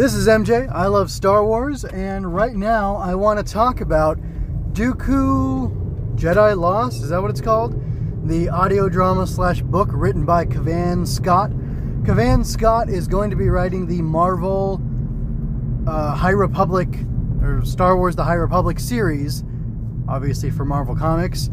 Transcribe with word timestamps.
This 0.00 0.14
is 0.14 0.28
MJ. 0.28 0.66
I 0.72 0.86
love 0.86 1.10
Star 1.10 1.44
Wars, 1.44 1.84
and 1.84 2.34
right 2.34 2.54
now 2.54 2.96
I 2.96 3.14
want 3.14 3.38
to 3.38 3.52
talk 3.52 3.82
about 3.82 4.18
Dooku 4.72 6.16
Jedi 6.16 6.56
Lost. 6.56 7.02
Is 7.02 7.10
that 7.10 7.20
what 7.20 7.30
it's 7.30 7.42
called? 7.42 7.78
The 8.26 8.48
audio 8.48 8.88
drama 8.88 9.26
slash 9.26 9.60
book 9.60 9.90
written 9.92 10.24
by 10.24 10.46
Cavan 10.46 11.04
Scott. 11.04 11.50
Cavan 12.06 12.44
Scott 12.44 12.88
is 12.88 13.06
going 13.06 13.28
to 13.28 13.36
be 13.36 13.50
writing 13.50 13.86
the 13.86 14.00
Marvel 14.00 14.80
uh, 15.86 16.14
High 16.14 16.30
Republic 16.30 16.88
or 17.42 17.62
Star 17.66 17.98
Wars 17.98 18.16
The 18.16 18.24
High 18.24 18.40
Republic 18.40 18.80
series, 18.80 19.44
obviously 20.08 20.50
for 20.50 20.64
Marvel 20.64 20.96
Comics. 20.96 21.50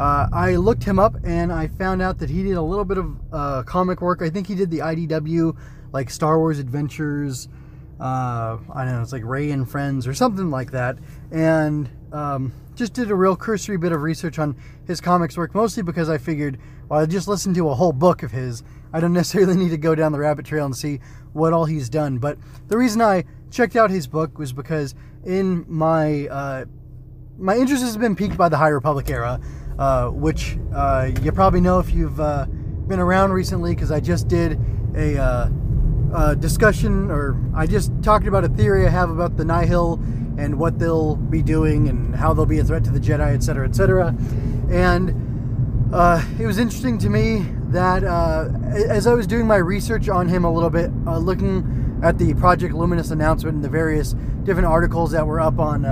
Uh, 0.00 0.26
I 0.32 0.56
looked 0.56 0.82
him 0.82 0.98
up 0.98 1.14
and 1.22 1.52
I 1.52 1.68
found 1.68 2.02
out 2.02 2.18
that 2.18 2.28
he 2.28 2.42
did 2.42 2.56
a 2.56 2.62
little 2.62 2.84
bit 2.84 2.98
of 2.98 3.16
uh, 3.32 3.62
comic 3.62 4.00
work. 4.00 4.20
I 4.20 4.30
think 4.30 4.48
he 4.48 4.56
did 4.56 4.72
the 4.72 4.80
IDW, 4.80 5.56
like 5.92 6.10
Star 6.10 6.40
Wars 6.40 6.58
Adventures. 6.58 7.48
Uh, 8.00 8.58
I 8.74 8.84
don't 8.84 8.94
know, 8.94 9.02
it's 9.02 9.12
like 9.12 9.24
Ray 9.24 9.50
and 9.50 9.68
Friends 9.68 10.06
or 10.06 10.14
something 10.14 10.50
like 10.50 10.72
that. 10.72 10.98
And 11.30 11.88
um, 12.12 12.52
just 12.74 12.92
did 12.92 13.10
a 13.10 13.14
real 13.14 13.36
cursory 13.36 13.76
bit 13.76 13.92
of 13.92 14.02
research 14.02 14.38
on 14.38 14.56
his 14.86 15.00
comics 15.00 15.36
work, 15.36 15.54
mostly 15.54 15.82
because 15.82 16.08
I 16.08 16.18
figured, 16.18 16.58
well, 16.88 17.00
I 17.00 17.06
just 17.06 17.28
listened 17.28 17.54
to 17.56 17.68
a 17.68 17.74
whole 17.74 17.92
book 17.92 18.22
of 18.22 18.32
his. 18.32 18.62
I 18.92 19.00
don't 19.00 19.12
necessarily 19.14 19.56
need 19.56 19.70
to 19.70 19.78
go 19.78 19.94
down 19.94 20.12
the 20.12 20.18
rabbit 20.18 20.44
trail 20.44 20.64
and 20.64 20.76
see 20.76 21.00
what 21.32 21.52
all 21.52 21.64
he's 21.64 21.88
done. 21.88 22.18
But 22.18 22.38
the 22.68 22.76
reason 22.76 23.00
I 23.00 23.24
checked 23.50 23.76
out 23.76 23.90
his 23.90 24.06
book 24.06 24.38
was 24.38 24.52
because 24.52 24.94
in 25.24 25.64
my 25.68 26.26
uh, 26.26 26.64
my 27.38 27.56
interest 27.56 27.82
has 27.82 27.96
been 27.96 28.14
piqued 28.14 28.36
by 28.36 28.48
the 28.48 28.56
High 28.56 28.68
Republic 28.68 29.10
era, 29.10 29.40
uh, 29.78 30.08
which 30.08 30.56
uh, 30.74 31.10
you 31.22 31.32
probably 31.32 31.60
know 31.60 31.78
if 31.78 31.92
you've 31.92 32.20
uh, 32.20 32.46
been 32.46 33.00
around 33.00 33.32
recently, 33.32 33.74
because 33.74 33.90
I 33.90 34.00
just 34.00 34.28
did 34.28 34.58
a, 34.96 35.50
uh, 36.14 36.34
discussion, 36.34 37.10
or 37.10 37.36
I 37.54 37.66
just 37.66 37.92
talked 38.02 38.26
about 38.26 38.44
a 38.44 38.48
theory 38.48 38.86
I 38.86 38.90
have 38.90 39.10
about 39.10 39.36
the 39.36 39.44
Nihil 39.44 39.94
and 40.38 40.58
what 40.58 40.78
they'll 40.78 41.16
be 41.16 41.42
doing 41.42 41.88
and 41.88 42.14
how 42.14 42.32
they'll 42.32 42.46
be 42.46 42.58
a 42.58 42.64
threat 42.64 42.84
to 42.84 42.90
the 42.90 43.00
Jedi, 43.00 43.34
etc., 43.34 43.68
etc. 43.68 44.14
And 44.70 45.90
uh, 45.92 46.24
it 46.38 46.46
was 46.46 46.58
interesting 46.58 46.98
to 46.98 47.08
me 47.08 47.46
that 47.68 48.04
as 48.04 49.06
I 49.06 49.14
was 49.14 49.26
doing 49.26 49.46
my 49.46 49.56
research 49.56 50.08
on 50.08 50.28
him 50.28 50.44
a 50.44 50.52
little 50.52 50.70
bit, 50.70 50.92
looking 51.04 52.00
at 52.02 52.18
the 52.18 52.34
Project 52.34 52.74
Luminous 52.74 53.10
announcement 53.10 53.56
and 53.56 53.64
the 53.64 53.68
various 53.68 54.14
different 54.44 54.66
articles 54.66 55.10
that 55.12 55.26
were 55.26 55.40
up 55.40 55.58
on 55.58 55.84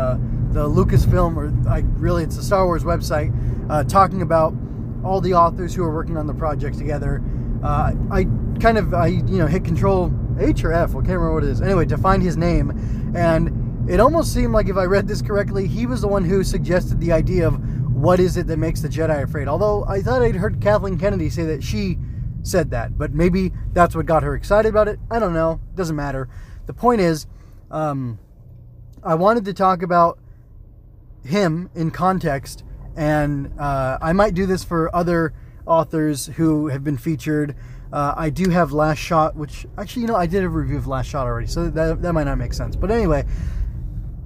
the 0.52 0.68
Lucasfilm, 0.68 1.36
or 1.36 1.48
like 1.68 1.84
really, 1.96 2.22
it's 2.22 2.36
the 2.36 2.42
Star 2.42 2.66
Wars 2.66 2.84
website, 2.84 3.32
uh, 3.70 3.82
talking 3.84 4.22
about 4.22 4.54
all 5.02 5.20
the 5.20 5.34
authors 5.34 5.74
who 5.74 5.82
are 5.82 5.92
working 5.92 6.16
on 6.16 6.26
the 6.26 6.34
project 6.34 6.78
together. 6.78 7.22
Uh, 7.62 7.92
I 8.10 8.26
kind 8.60 8.78
of, 8.78 8.92
I 8.94 9.06
you 9.06 9.38
know, 9.38 9.46
hit 9.46 9.64
Control 9.64 10.08
H 10.38 10.64
or 10.64 10.72
F. 10.72 10.90
I 10.90 10.94
can't 10.94 11.08
remember 11.08 11.34
what 11.34 11.44
it 11.44 11.50
is. 11.50 11.60
Anyway, 11.60 11.86
to 11.86 11.98
find 11.98 12.22
his 12.22 12.36
name, 12.36 12.70
and 13.16 13.90
it 13.90 14.00
almost 14.00 14.32
seemed 14.32 14.52
like 14.52 14.68
if 14.68 14.76
I 14.76 14.84
read 14.84 15.08
this 15.08 15.22
correctly, 15.22 15.66
he 15.66 15.86
was 15.86 16.00
the 16.00 16.08
one 16.08 16.24
who 16.24 16.44
suggested 16.44 17.00
the 17.00 17.12
idea 17.12 17.46
of 17.46 17.58
what 17.94 18.20
is 18.20 18.36
it 18.36 18.46
that 18.46 18.56
makes 18.56 18.80
the 18.80 18.88
Jedi 18.88 19.22
afraid. 19.22 19.48
Although 19.48 19.84
I 19.84 20.00
thought 20.00 20.22
I'd 20.22 20.36
heard 20.36 20.60
Kathleen 20.60 20.98
Kennedy 20.98 21.30
say 21.30 21.44
that 21.44 21.62
she 21.62 21.98
said 22.42 22.70
that, 22.70 22.98
but 22.98 23.12
maybe 23.12 23.52
that's 23.72 23.94
what 23.94 24.06
got 24.06 24.22
her 24.22 24.34
excited 24.34 24.68
about 24.68 24.88
it. 24.88 24.98
I 25.10 25.18
don't 25.18 25.34
know. 25.34 25.60
Doesn't 25.74 25.96
matter. 25.96 26.28
The 26.66 26.74
point 26.74 27.00
is, 27.00 27.26
um, 27.70 28.18
I 29.02 29.14
wanted 29.14 29.44
to 29.46 29.52
talk 29.52 29.82
about 29.82 30.18
him 31.24 31.70
in 31.74 31.90
context, 31.90 32.64
and 32.96 33.52
uh, 33.58 33.98
I 34.00 34.12
might 34.12 34.34
do 34.34 34.46
this 34.46 34.64
for 34.64 34.94
other 34.94 35.32
authors 35.66 36.26
who 36.26 36.68
have 36.68 36.84
been 36.84 36.96
featured. 36.96 37.54
Uh, 37.92 38.14
I 38.16 38.30
do 38.30 38.50
have 38.50 38.72
Last 38.72 38.98
Shot, 38.98 39.36
which 39.36 39.66
actually, 39.76 40.02
you 40.02 40.08
know, 40.08 40.16
I 40.16 40.26
did 40.26 40.42
a 40.44 40.48
review 40.48 40.78
of 40.78 40.86
Last 40.86 41.08
Shot 41.08 41.26
already, 41.26 41.46
so 41.46 41.68
that, 41.68 42.02
that 42.02 42.12
might 42.12 42.24
not 42.24 42.38
make 42.38 42.52
sense. 42.52 42.74
But 42.76 42.90
anyway, 42.90 43.24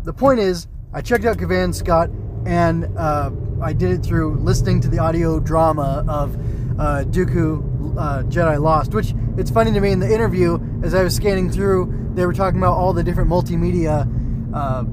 the 0.04 0.12
point 0.12 0.40
is, 0.40 0.68
I 0.92 1.00
checked 1.00 1.24
out 1.24 1.38
Cavan 1.38 1.72
Scott, 1.72 2.10
and 2.46 2.84
uh, 2.96 3.30
I 3.60 3.72
did 3.72 3.90
it 3.90 4.02
through 4.04 4.36
listening 4.36 4.80
to 4.82 4.88
the 4.88 4.98
audio 4.98 5.40
drama 5.40 6.04
of 6.08 6.36
uh, 6.78 7.04
Dooku 7.04 7.96
uh, 7.98 8.22
Jedi 8.24 8.60
Lost, 8.60 8.94
which 8.94 9.14
it's 9.36 9.50
funny 9.50 9.72
to 9.72 9.80
me 9.80 9.90
in 9.90 9.98
the 9.98 10.12
interview 10.12 10.58
as 10.82 10.94
I 10.94 11.02
was 11.02 11.16
scanning 11.16 11.50
through, 11.50 12.12
they 12.14 12.24
were 12.24 12.32
talking 12.32 12.58
about 12.58 12.74
all 12.74 12.92
the 12.92 13.02
different 13.02 13.28
multimedia 13.28 14.10
uh, 14.54 14.84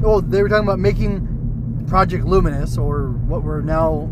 well, 0.00 0.20
they 0.22 0.42
were 0.42 0.48
talking 0.48 0.66
about 0.66 0.78
making 0.78 1.84
Project 1.86 2.24
Luminous, 2.24 2.78
or 2.78 3.08
what 3.10 3.42
we're 3.42 3.60
now, 3.60 4.10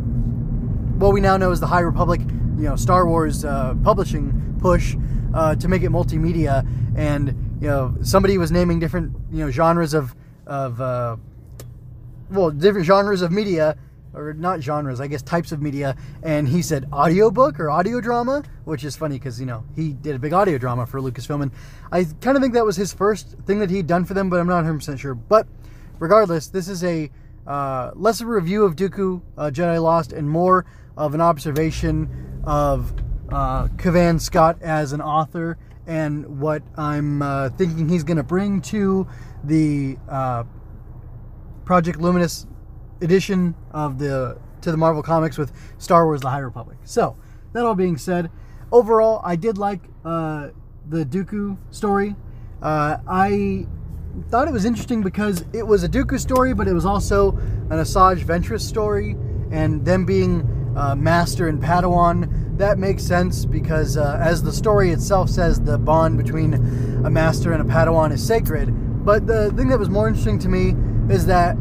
what 0.98 1.12
we 1.12 1.20
now 1.20 1.36
know 1.36 1.52
as 1.52 1.60
the 1.60 1.66
High 1.66 1.80
Republic, 1.80 2.20
you 2.20 2.64
know, 2.64 2.74
Star 2.74 3.06
Wars 3.06 3.44
uh, 3.44 3.74
publishing 3.84 4.56
push 4.60 4.96
uh, 5.32 5.54
to 5.54 5.68
make 5.68 5.82
it 5.82 5.90
multimedia, 5.90 6.66
and 6.96 7.28
you 7.60 7.68
know, 7.68 7.94
somebody 8.02 8.36
was 8.36 8.50
naming 8.50 8.80
different, 8.80 9.14
you 9.30 9.44
know, 9.44 9.50
genres 9.50 9.94
of 9.94 10.14
of 10.46 10.80
uh, 10.80 11.16
well, 12.30 12.50
different 12.50 12.86
genres 12.86 13.22
of 13.22 13.30
media 13.30 13.76
or 14.14 14.32
not 14.32 14.60
genres, 14.60 15.00
I 15.00 15.06
guess 15.06 15.22
types 15.22 15.52
of 15.52 15.62
media, 15.62 15.96
and 16.24 16.48
he 16.48 16.62
said 16.62 16.88
audiobook 16.92 17.60
or 17.60 17.70
audio 17.70 18.00
drama, 18.00 18.42
which 18.64 18.82
is 18.82 18.96
funny 18.96 19.16
because 19.18 19.38
you 19.38 19.46
know 19.46 19.64
he 19.76 19.92
did 19.92 20.16
a 20.16 20.18
big 20.18 20.32
audio 20.32 20.58
drama 20.58 20.84
for 20.86 21.00
Lucasfilm, 21.00 21.42
and 21.42 21.52
I 21.92 22.04
kind 22.20 22.36
of 22.36 22.42
think 22.42 22.54
that 22.54 22.64
was 22.64 22.74
his 22.74 22.92
first 22.92 23.36
thing 23.46 23.60
that 23.60 23.70
he'd 23.70 23.86
done 23.86 24.04
for 24.04 24.14
them, 24.14 24.28
but 24.28 24.40
I'm 24.40 24.48
not 24.48 24.56
100 24.56 24.78
percent 24.78 24.98
sure. 24.98 25.14
But 25.14 25.46
regardless, 26.00 26.48
this 26.48 26.68
is 26.68 26.82
a 26.82 27.08
uh, 27.46 27.92
less 27.94 28.20
a 28.20 28.26
review 28.26 28.64
of 28.64 28.76
Dooku 28.76 29.22
uh, 29.36 29.50
Jedi 29.50 29.80
Lost 29.80 30.12
and 30.12 30.28
more 30.28 30.66
of 30.98 31.14
an 31.14 31.20
observation 31.20 32.42
of 32.44 32.92
uh, 33.30 33.68
Cavan 33.78 34.18
Scott 34.18 34.60
as 34.60 34.92
an 34.92 35.00
author 35.00 35.56
and 35.86 36.40
what 36.40 36.62
I'm 36.76 37.22
uh, 37.22 37.48
thinking 37.50 37.88
he's 37.88 38.04
going 38.04 38.16
to 38.18 38.22
bring 38.22 38.60
to 38.62 39.06
the 39.44 39.96
uh, 40.08 40.44
Project 41.64 42.00
Luminous 42.00 42.46
edition 43.00 43.54
of 43.70 43.98
the 43.98 44.38
to 44.60 44.72
the 44.72 44.76
Marvel 44.76 45.02
Comics 45.02 45.38
with 45.38 45.52
Star 45.78 46.04
Wars: 46.04 46.20
The 46.20 46.30
High 46.30 46.40
Republic. 46.40 46.78
So 46.84 47.16
that 47.52 47.64
all 47.64 47.76
being 47.76 47.96
said, 47.96 48.30
overall, 48.72 49.22
I 49.24 49.36
did 49.36 49.56
like 49.56 49.80
uh, 50.04 50.48
the 50.88 51.04
Dooku 51.04 51.56
story. 51.70 52.16
I 52.60 53.66
thought 54.30 54.48
it 54.48 54.52
was 54.52 54.64
interesting 54.64 55.02
because 55.02 55.44
it 55.52 55.66
was 55.66 55.84
a 55.84 55.88
Dooku 55.88 56.18
story, 56.18 56.52
but 56.54 56.66
it 56.66 56.72
was 56.72 56.84
also 56.84 57.36
an 57.36 57.78
Asajj 57.78 58.24
Ventress 58.24 58.62
story, 58.62 59.16
and 59.52 59.84
them 59.84 60.04
being 60.04 60.57
uh, 60.78 60.94
Master 60.94 61.48
and 61.48 61.60
Padawan. 61.60 62.56
That 62.58 62.78
makes 62.78 63.02
sense 63.02 63.44
because, 63.44 63.96
uh, 63.96 64.18
as 64.20 64.42
the 64.42 64.52
story 64.52 64.90
itself 64.90 65.28
says, 65.28 65.60
the 65.60 65.78
bond 65.78 66.16
between 66.16 66.54
a 67.04 67.10
Master 67.10 67.52
and 67.52 67.60
a 67.60 67.72
Padawan 67.72 68.12
is 68.12 68.24
sacred. 68.24 69.04
But 69.04 69.26
the 69.26 69.52
thing 69.52 69.68
that 69.68 69.78
was 69.78 69.88
more 69.88 70.08
interesting 70.08 70.38
to 70.40 70.48
me 70.48 70.74
is 71.12 71.26
that 71.26 71.56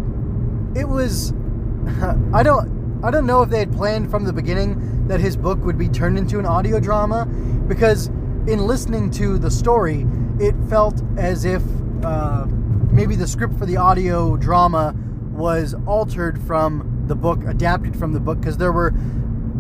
it 0.75 0.88
was. 0.88 1.31
I 2.33 2.44
don't. 2.44 2.77
I 3.03 3.11
don't 3.11 3.27
know 3.27 3.44
if 3.44 3.50
they 3.50 3.59
had 3.59 3.72
planned 3.72 4.09
from 4.09 4.25
the 4.25 4.33
beginning 4.33 5.07
that 5.07 5.19
his 5.19 5.38
book 5.38 5.63
would 5.63 5.77
be 5.77 5.88
turned 5.88 6.17
into 6.17 6.39
an 6.39 6.45
audio 6.45 6.79
drama, 6.79 7.25
because 7.67 8.07
in 8.47 8.66
listening 8.66 9.11
to 9.11 9.38
the 9.38 9.51
story, 9.51 10.06
it 10.39 10.56
felt 10.69 11.01
as 11.17 11.45
if 11.45 11.61
uh, 12.03 12.45
maybe 12.91 13.16
the 13.16 13.27
script 13.27 13.57
for 13.57 13.66
the 13.66 13.77
audio 13.77 14.35
drama 14.38 14.95
was 15.31 15.75
altered 15.85 16.41
from 16.41 16.96
the 17.07 17.16
book, 17.16 17.44
adapted 17.45 17.95
from 17.95 18.13
the 18.13 18.19
book, 18.19 18.40
because 18.40 18.57
there 18.57 18.72
were 18.72 18.94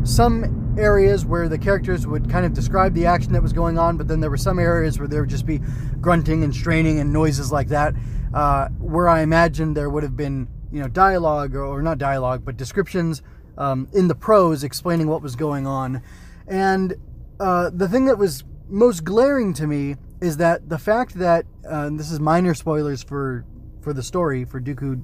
some 0.03 0.75
areas 0.77 1.25
where 1.25 1.49
the 1.49 1.57
characters 1.57 2.05
would 2.05 2.29
kind 2.29 2.45
of 2.45 2.53
describe 2.53 2.93
the 2.93 3.05
action 3.05 3.33
that 3.33 3.41
was 3.41 3.53
going 3.53 3.77
on, 3.77 3.97
but 3.97 4.07
then 4.07 4.19
there 4.19 4.29
were 4.29 4.37
some 4.37 4.59
areas 4.59 4.99
where 4.99 5.07
there 5.07 5.21
would 5.21 5.29
just 5.29 5.45
be 5.45 5.59
grunting 5.99 6.43
and 6.43 6.53
straining 6.53 6.99
and 6.99 7.11
noises 7.11 7.51
like 7.51 7.67
that, 7.69 7.93
uh, 8.33 8.67
where 8.79 9.09
I 9.09 9.21
imagined 9.21 9.75
there 9.75 9.89
would 9.89 10.03
have 10.03 10.15
been, 10.15 10.47
you 10.71 10.81
know, 10.81 10.87
dialogue 10.87 11.55
or, 11.55 11.63
or 11.63 11.81
not 11.81 11.97
dialogue, 11.97 12.45
but 12.45 12.57
descriptions 12.57 13.21
um, 13.57 13.87
in 13.93 14.07
the 14.07 14.15
prose 14.15 14.63
explaining 14.63 15.07
what 15.07 15.21
was 15.21 15.35
going 15.35 15.65
on. 15.65 16.01
And 16.47 16.95
uh, 17.39 17.71
the 17.73 17.87
thing 17.87 18.05
that 18.05 18.17
was 18.17 18.43
most 18.69 19.03
glaring 19.03 19.53
to 19.53 19.67
me 19.67 19.95
is 20.21 20.37
that 20.37 20.69
the 20.69 20.77
fact 20.77 21.15
that 21.15 21.45
uh, 21.67 21.89
this 21.91 22.11
is 22.11 22.19
minor 22.19 22.53
spoilers 22.53 23.03
for 23.03 23.45
for 23.81 23.93
the 23.93 24.03
story 24.03 24.43
for 24.43 24.59
Dooku 24.59 25.01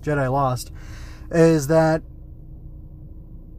Jedi 0.00 0.30
Lost 0.30 0.70
is 1.30 1.66
that 1.68 2.02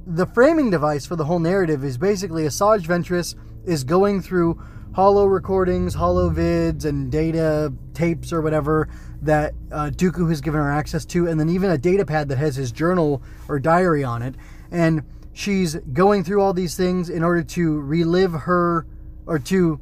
the 0.06 0.25
framing 0.25 0.69
device 0.69 1.06
for 1.06 1.16
the 1.16 1.25
whole 1.25 1.40
narrative 1.40 1.84
is 1.84 1.98
basically 1.98 2.44
Asajj 2.44 2.81
Ventress 2.81 3.36
is 3.66 3.84
going 3.84 4.22
through 4.22 4.62
holo 4.94 5.25
recordings, 5.25 5.94
holo 5.94 6.30
vids, 6.30 6.86
and 6.86 7.12
data 7.12 7.74
tapes 7.94 8.31
or 8.31 8.42
whatever 8.42 8.88
that 9.22 9.54
uh, 9.72 9.92
Dooku 9.94 10.30
has 10.30 10.42
given 10.42 10.60
her 10.60 10.72
access 10.72 11.06
to, 11.06 11.28
and 11.28 11.40
then 11.40 11.50
even 11.50 11.69
a 11.69 11.78
data 11.78 12.06
pad 12.06 12.30
that 12.30 12.38
has 12.38 12.56
his 12.56 12.72
journal 12.72 13.22
or 13.48 13.60
diary 13.60 14.04
on 14.04 14.22
it. 14.22 14.36
And 14.72 15.04
she's 15.34 15.75
going 15.94 16.24
through 16.24 16.42
all 16.42 16.54
these 16.54 16.75
things 16.75 17.10
in 17.10 17.24
order 17.24 17.44
to 17.44 17.80
relive 17.81 18.31
her 18.31 18.88
or 19.25 19.40
to 19.40 19.80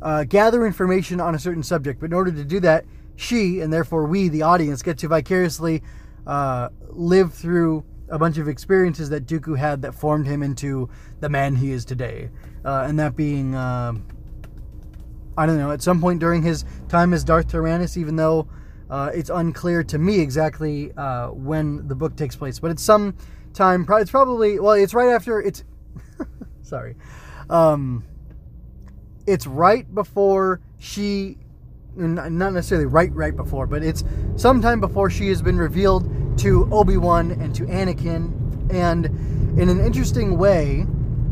uh, 0.00 0.24
gather 0.24 0.66
information 0.66 1.20
on 1.20 1.34
a 1.34 1.38
certain 1.38 1.62
subject. 1.62 2.00
But 2.00 2.06
in 2.06 2.14
order 2.14 2.32
to 2.32 2.44
do 2.44 2.58
that, 2.60 2.84
she, 3.14 3.60
and 3.60 3.72
therefore 3.72 4.06
we, 4.06 4.28
the 4.28 4.42
audience, 4.42 4.82
get 4.82 4.98
to 4.98 5.08
vicariously 5.08 5.82
uh, 6.26 6.68
live 6.88 7.34
through 7.34 7.84
a 8.08 8.18
bunch 8.18 8.38
of 8.38 8.48
experiences 8.48 9.08
that 9.10 9.26
Dooku 9.26 9.56
had 9.56 9.82
that 9.82 9.94
formed 9.94 10.26
him 10.26 10.42
into 10.42 10.90
the 11.20 11.28
man 11.28 11.56
he 11.56 11.70
is 11.72 11.84
today. 11.84 12.30
Uh, 12.64 12.84
and 12.86 12.98
that 12.98 13.16
being, 13.16 13.54
um, 13.54 14.06
I 15.36 15.46
don't 15.46 15.58
know, 15.58 15.70
at 15.70 15.82
some 15.82 16.00
point 16.00 16.20
during 16.20 16.42
his 16.42 16.64
time 16.88 17.14
as 17.14 17.24
Darth 17.24 17.48
Tyrannus, 17.48 17.96
even 17.96 18.16
though 18.16 18.48
uh, 18.90 19.10
it's 19.14 19.30
unclear 19.30 19.82
to 19.84 19.98
me 19.98 20.20
exactly 20.20 20.92
uh, 20.98 21.28
when 21.28 21.88
the 21.88 21.94
book 21.94 22.14
takes 22.14 22.36
place, 22.36 22.58
but 22.58 22.70
it's 22.70 22.82
some 22.82 23.16
time. 23.54 23.86
It's 23.88 24.10
probably 24.10 24.60
well, 24.60 24.74
it's 24.74 24.92
right 24.92 25.08
after. 25.08 25.40
It's 25.40 25.64
sorry, 26.62 26.96
um, 27.48 28.04
it's 29.26 29.46
right 29.46 29.92
before 29.94 30.60
she, 30.78 31.38
not 31.96 32.52
necessarily 32.52 32.86
right 32.86 33.12
right 33.12 33.36
before, 33.36 33.66
but 33.66 33.82
it's 33.82 34.04
sometime 34.36 34.80
before 34.80 35.10
she 35.10 35.28
has 35.28 35.42
been 35.42 35.58
revealed 35.58 36.38
to 36.38 36.68
Obi 36.72 36.96
Wan 36.96 37.32
and 37.32 37.54
to 37.54 37.64
Anakin, 37.64 38.72
and 38.72 39.06
in 39.58 39.68
an 39.68 39.80
interesting 39.80 40.38
way. 40.38 40.86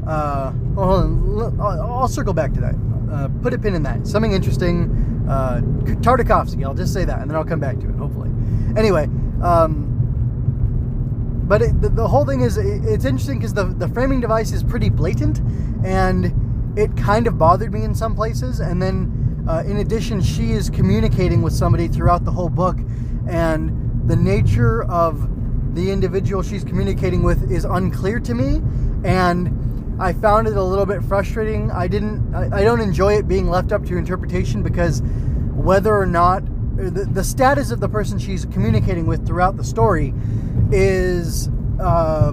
Uh, 0.06 0.52
hold 0.74 1.04
on, 1.04 1.60
I'll 1.60 2.08
circle 2.08 2.32
back 2.32 2.52
to 2.54 2.60
that. 2.60 2.74
Uh, 3.12 3.28
put 3.42 3.52
a 3.52 3.58
pin 3.58 3.74
in 3.74 3.82
that. 3.82 4.06
Something 4.06 4.32
interesting. 4.32 5.26
Uh, 5.28 5.60
Tartakovsky. 6.00 6.64
I'll 6.64 6.74
just 6.74 6.92
say 6.92 7.04
that, 7.04 7.20
and 7.20 7.30
then 7.30 7.36
I'll 7.36 7.44
come 7.44 7.60
back 7.60 7.78
to 7.80 7.88
it. 7.88 7.94
Hopefully. 7.96 8.30
Anyway, 8.76 9.04
um, 9.42 9.86
but 11.46 11.62
it, 11.62 11.80
the, 11.80 11.88
the, 11.88 12.06
whole 12.06 12.24
thing 12.24 12.40
is 12.40 12.56
it, 12.56 12.84
it's 12.84 13.04
interesting 13.04 13.38
because 13.38 13.54
the 13.54 13.64
the 13.64 13.88
framing 13.88 14.20
device 14.20 14.52
is 14.52 14.62
pretty 14.62 14.88
blatant, 14.90 15.40
and 15.84 16.78
it 16.78 16.96
kind 16.96 17.26
of 17.26 17.38
bothered 17.38 17.72
me 17.72 17.82
in 17.82 17.94
some 17.94 18.14
places. 18.14 18.60
And 18.60 18.80
then, 18.80 19.19
uh, 19.50 19.64
in 19.64 19.78
addition, 19.78 20.20
she 20.20 20.52
is 20.52 20.70
communicating 20.70 21.42
with 21.42 21.52
somebody 21.52 21.88
throughout 21.88 22.24
the 22.24 22.30
whole 22.30 22.48
book, 22.48 22.78
and 23.28 24.08
the 24.08 24.14
nature 24.14 24.84
of 24.84 25.74
the 25.74 25.90
individual 25.90 26.40
she's 26.40 26.62
communicating 26.62 27.24
with 27.24 27.50
is 27.50 27.64
unclear 27.64 28.20
to 28.20 28.32
me, 28.32 28.62
and 29.02 29.98
I 30.00 30.12
found 30.12 30.46
it 30.46 30.56
a 30.56 30.62
little 30.62 30.86
bit 30.86 31.02
frustrating. 31.02 31.68
I 31.72 31.88
didn't. 31.88 32.32
I, 32.32 32.58
I 32.58 32.62
don't 32.62 32.80
enjoy 32.80 33.14
it 33.14 33.26
being 33.26 33.50
left 33.50 33.72
up 33.72 33.84
to 33.86 33.96
interpretation 33.96 34.62
because 34.62 35.02
whether 35.52 35.96
or 35.96 36.06
not 36.06 36.44
the, 36.76 37.08
the 37.10 37.24
status 37.24 37.72
of 37.72 37.80
the 37.80 37.88
person 37.88 38.20
she's 38.20 38.44
communicating 38.46 39.04
with 39.04 39.26
throughout 39.26 39.56
the 39.56 39.64
story 39.64 40.14
is 40.70 41.48
uh, 41.80 42.32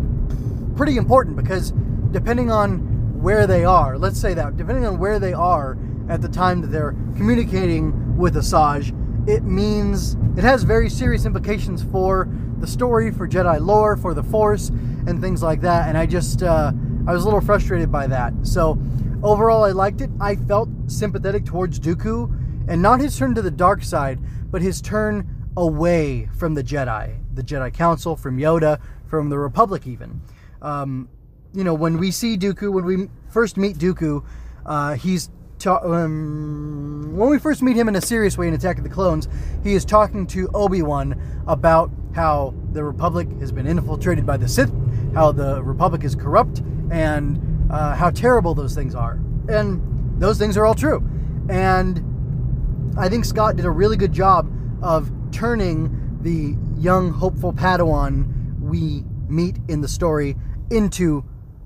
pretty 0.75 0.97
important 0.97 1.35
because 1.35 1.71
depending 2.11 2.51
on 2.51 2.77
where 3.19 3.47
they 3.47 3.65
are, 3.65 3.97
let's 3.97 4.21
say 4.21 4.35
that, 4.35 4.55
depending 4.55 4.85
on 4.85 4.99
where 4.99 5.17
they 5.17 5.33
are 5.33 5.79
at 6.09 6.21
the 6.21 6.29
time 6.29 6.61
that 6.61 6.67
they're 6.67 6.95
communicating 7.15 8.17
with 8.17 8.35
Asajj, 8.35 8.93
it 9.27 9.43
means 9.43 10.15
it 10.37 10.43
has 10.43 10.63
very 10.63 10.89
serious 10.89 11.25
implications 11.25 11.83
for 11.83 12.29
the 12.59 12.67
story, 12.67 13.11
for 13.11 13.27
Jedi 13.27 13.59
lore, 13.59 13.97
for 13.97 14.13
the 14.13 14.23
Force, 14.23 14.69
and 14.69 15.21
things 15.21 15.43
like 15.43 15.61
that. 15.61 15.89
And 15.89 15.97
I 15.97 16.05
just. 16.05 16.43
Uh, 16.43 16.71
I 17.07 17.13
was 17.13 17.23
a 17.23 17.25
little 17.25 17.39
frustrated 17.39 17.89
by 17.89 18.05
that. 18.07 18.33
So 18.43 18.77
overall, 19.23 19.63
I 19.63 19.71
liked 19.71 20.01
it. 20.01 20.09
I 20.19 20.35
felt 20.35 20.67
sympathetic 20.87 21.45
towards 21.45 21.79
Dooku, 21.79 22.29
and 22.67 22.81
not 22.81 22.99
his 22.99 23.17
turn 23.17 23.33
to 23.35 23.41
the 23.41 23.49
dark 23.49 23.81
side, 23.81 24.19
but 24.51 24.61
his 24.61 24.81
turn 24.81 25.25
away 25.55 26.29
from 26.37 26.53
the 26.53 26.63
Jedi, 26.63 27.17
the 27.33 27.41
Jedi 27.41 27.73
Council, 27.73 28.17
from 28.17 28.37
Yoda, 28.37 28.81
from 29.05 29.29
the 29.29 29.39
Republic, 29.39 29.87
even. 29.87 30.19
Um, 30.61 31.07
you 31.53 31.63
know, 31.63 31.73
when 31.73 31.97
we 31.97 32.11
see 32.11 32.37
Dooku, 32.37 32.73
when 32.73 32.83
we 32.83 33.07
first 33.29 33.55
meet 33.55 33.77
Dooku, 33.77 34.25
uh, 34.65 34.95
he's 34.95 35.29
ta- 35.59 35.81
um, 35.83 37.15
when 37.15 37.29
we 37.29 37.39
first 37.39 37.61
meet 37.61 37.75
him 37.75 37.87
in 37.87 37.95
a 37.95 38.01
serious 38.01 38.37
way 38.37 38.47
in 38.47 38.53
Attack 38.53 38.77
of 38.77 38.83
the 38.83 38.89
Clones, 38.89 39.27
he 39.63 39.73
is 39.73 39.85
talking 39.85 40.27
to 40.27 40.49
Obi 40.53 40.81
Wan 40.81 41.19
about 41.47 41.91
how 42.13 42.53
the 42.73 42.83
Republic 42.83 43.27
has 43.39 43.51
been 43.51 43.67
infiltrated 43.67 44.25
by 44.25 44.37
the 44.37 44.47
Sith, 44.47 44.71
how 45.13 45.31
the 45.31 45.61
Republic 45.63 46.03
is 46.03 46.15
corrupt, 46.15 46.59
and 46.91 47.71
uh, 47.71 47.95
how 47.95 48.09
terrible 48.09 48.53
those 48.53 48.73
things 48.73 48.95
are. 48.95 49.19
And 49.49 50.19
those 50.19 50.37
things 50.37 50.57
are 50.57 50.65
all 50.65 50.75
true. 50.75 51.07
And 51.49 52.93
I 52.97 53.09
think 53.09 53.25
Scott 53.25 53.55
did 53.55 53.65
a 53.65 53.71
really 53.71 53.97
good 53.97 54.11
job 54.13 54.51
of 54.81 55.11
turning 55.31 56.19
the 56.21 56.57
young, 56.79 57.11
hopeful 57.11 57.53
Padawan 57.53 58.59
we 58.59 59.03
meet 59.27 59.57
in 59.67 59.81
the 59.81 59.87
story 59.87 60.35
into 60.69 61.23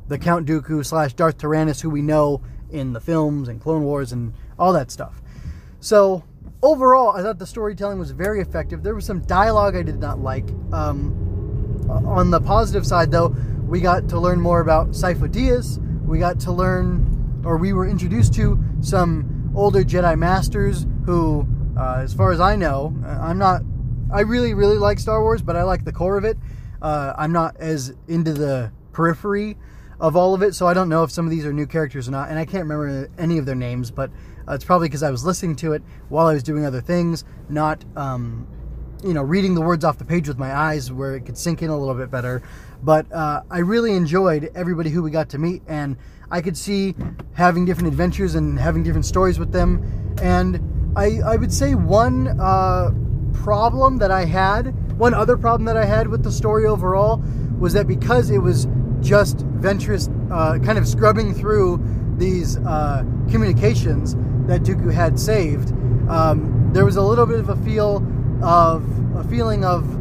the 0.07 0.17
Count 0.17 0.47
Dooku 0.47 0.85
slash 0.85 1.13
Darth 1.13 1.37
Tyrannus 1.37 1.81
who 1.81 1.89
we 1.89 2.01
know 2.01 2.41
in 2.71 2.94
the 2.94 3.00
films 3.00 3.47
and 3.47 3.62
Clone 3.62 3.83
Wars 3.83 4.12
and 4.12 4.33
all 4.57 4.73
that 4.73 4.91
stuff. 4.91 5.21
So 5.79 6.23
overall, 6.62 7.15
I 7.15 7.21
thought 7.21 7.39
the 7.39 7.47
storytelling 7.47 8.00
was 8.00 8.12
very 8.12 8.41
effective. 8.41 8.83
There 8.83 8.95
was 8.95 9.06
some 9.06 9.21
dialogue 9.21 9.75
I 9.75 9.83
did 9.83 10.00
not 10.00 10.19
like. 10.19 10.45
Um, 10.71 11.27
on 11.89 12.31
the 12.31 12.39
positive 12.39 12.85
side, 12.85 13.12
though, 13.12 13.35
we 13.68 13.81
got 13.81 14.07
to 14.09 14.19
learn 14.19 14.39
more 14.39 14.62
about 14.62 14.91
Sifo 14.91 15.27
Dyas. 15.27 15.79
We 16.06 16.19
got 16.19 16.39
to 16.41 16.51
learn, 16.51 17.41
or 17.45 17.57
we 17.57 17.73
were 17.73 17.88
introduced 17.88 18.33
to 18.35 18.62
some 18.81 19.51
older 19.56 19.83
Jedi 19.83 20.18
Masters 20.18 20.85
who, 21.06 21.47
uh, 21.77 21.95
as 21.97 22.13
far 22.13 22.31
as 22.31 22.39
I 22.39 22.56
know, 22.56 22.94
uh, 23.03 23.07
I'm 23.07 23.38
not. 23.38 23.62
I 24.13 24.21
really, 24.21 24.53
really 24.53 24.77
like 24.77 25.00
Star 25.00 25.21
Wars, 25.21 25.41
but 25.41 25.56
I 25.56 25.63
like 25.63 25.85
the 25.85 25.94
core 25.94 26.18
of 26.18 26.25
it. 26.25 26.38
Uh, 26.81 27.13
I'm 27.18 27.31
not 27.31 27.56
as 27.57 27.94
into 28.09 28.33
the 28.33 28.71
periphery 28.91 29.57
of 30.01 30.15
all 30.15 30.33
of 30.33 30.42
it, 30.42 30.56
so 30.56 30.65
I 30.68 30.74
don't 30.74 30.89
know 30.89 31.03
if 31.03 31.12
some 31.12 31.25
of 31.25 31.31
these 31.31 31.45
are 31.45 31.53
new 31.53 31.68
characters 31.68 32.07
or 32.07 32.12
not. 32.12 32.30
And 32.30 32.39
I 32.39 32.44
can't 32.44 32.68
remember 32.68 33.07
any 33.19 33.38
of 33.38 33.45
their 33.45 33.56
names, 33.56 33.92
but 33.92 34.09
uh, 34.48 34.53
it's 34.53 34.65
probably 34.65 34.88
because 34.88 35.03
I 35.03 35.12
was 35.12 35.24
listening 35.24 35.56
to 35.57 35.74
it 35.74 35.83
while 36.09 36.25
I 36.25 36.33
was 36.33 36.42
doing 36.42 36.65
other 36.65 36.81
things, 36.81 37.24
not, 37.50 37.86
um, 37.95 38.48
you 39.03 39.13
know, 39.13 39.21
reading 39.21 39.53
the 39.53 39.62
words 39.62 39.86
off 39.86 40.00
the 40.00 40.06
page 40.06 40.27
with 40.27 40.39
my 40.39 40.53
eyes 40.53 40.92
where 40.92 41.15
it 41.15 41.27
could 41.27 41.38
sink 41.38 41.62
in 41.62 41.69
a 41.69 41.77
little 41.77 41.94
bit 41.94 42.09
better. 42.09 42.42
But 42.81 43.12
uh, 43.12 43.44
I 43.51 43.59
really 43.59 43.95
enjoyed 43.95 44.51
everybody 44.56 44.89
who 44.89 45.03
we 45.03 45.12
got 45.12 45.30
to 45.30 45.38
meet, 45.38 45.62
and 45.68 45.95
I 46.31 46.42
could 46.42 46.57
see 46.57 46.95
having 47.33 47.63
different 47.65 47.89
adventures 47.89 48.33
and 48.33 48.59
having 48.59 48.81
different 48.81 49.06
stories 49.06 49.38
with 49.38 49.51
them. 49.51 50.15
And 50.19 50.94
I, 50.95 51.19
I 51.24 51.36
would 51.36 51.54
say 51.54 51.75
one 51.75 52.39
uh, 52.39 52.89
problem 53.33 54.00
that 54.00 54.09
I 54.09 54.25
had, 54.25 54.97
one 54.97 55.13
other 55.13 55.38
problem 55.38 55.65
that 55.65 55.77
I 55.77 55.86
had 55.86 56.07
with 56.07 56.24
the 56.24 56.31
story 56.31 56.65
overall, 56.65 57.24
was 57.59 57.74
that 57.74 57.88
because 57.88 58.31
it 58.31 58.39
was 58.39 58.65
just 59.01 59.38
Ventress 59.59 60.09
uh, 60.31 60.59
kind 60.59 60.77
of 60.77 60.88
scrubbing 60.88 61.33
through 61.33 61.83
these 62.18 62.57
uh, 62.57 63.03
communications 63.30 64.15
that 64.48 64.62
Dooku 64.62 64.94
had 64.94 65.19
saved, 65.19 65.71
um, 66.09 66.69
there 66.74 66.86
was 66.86 66.95
a 66.95 67.01
little 67.01 67.25
bit 67.25 67.39
of 67.39 67.50
a 67.50 67.56
feel 67.57 68.06
of 68.44 68.83
a 69.15 69.24
feeling 69.24 69.63
of 69.63 69.98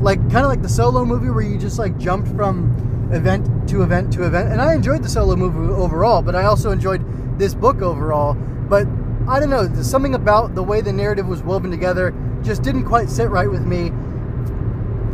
like 0.00 0.20
kind 0.30 0.44
of 0.44 0.50
like 0.50 0.62
the 0.62 0.68
solo 0.68 1.04
movie 1.04 1.30
where 1.30 1.42
you 1.42 1.58
just 1.58 1.78
like 1.78 1.98
jumped 1.98 2.28
from 2.36 3.10
event 3.12 3.68
to 3.68 3.82
event 3.82 4.12
to 4.12 4.24
event. 4.24 4.52
And 4.52 4.60
I 4.60 4.74
enjoyed 4.74 5.02
the 5.02 5.08
solo 5.08 5.36
movie 5.36 5.72
overall, 5.72 6.22
but 6.22 6.34
I 6.34 6.44
also 6.44 6.70
enjoyed 6.70 7.04
this 7.38 7.54
book 7.54 7.82
overall. 7.82 8.34
But 8.34 8.86
I 9.28 9.40
don't 9.40 9.50
know, 9.50 9.72
something 9.82 10.14
about 10.14 10.54
the 10.54 10.62
way 10.62 10.80
the 10.80 10.92
narrative 10.92 11.26
was 11.26 11.42
woven 11.42 11.70
together 11.70 12.14
just 12.42 12.62
didn't 12.62 12.84
quite 12.84 13.08
sit 13.08 13.28
right 13.28 13.50
with 13.50 13.66
me 13.66 13.90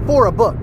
for 0.06 0.26
a 0.26 0.33
book. 0.33 0.59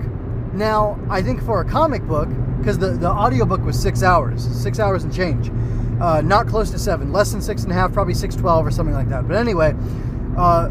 Now, 0.52 0.98
I 1.08 1.22
think 1.22 1.42
for 1.42 1.60
a 1.60 1.64
comic 1.64 2.02
book, 2.06 2.28
because 2.58 2.78
the, 2.78 2.90
the 2.90 3.08
audiobook 3.08 3.64
was 3.64 3.80
six 3.80 4.02
hours, 4.02 4.42
six 4.42 4.78
hours 4.78 5.04
and 5.04 5.14
change. 5.14 5.50
Uh, 6.00 6.22
not 6.22 6.46
close 6.46 6.70
to 6.70 6.78
seven, 6.78 7.12
less 7.12 7.30
than 7.30 7.40
six 7.42 7.62
and 7.62 7.72
a 7.72 7.74
half, 7.74 7.92
probably 7.92 8.14
six 8.14 8.34
twelve 8.34 8.66
or 8.66 8.70
something 8.70 8.94
like 8.94 9.08
that. 9.08 9.28
But 9.28 9.36
anyway, 9.36 9.74
uh, 10.36 10.70